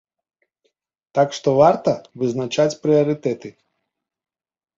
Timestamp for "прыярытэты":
2.87-3.49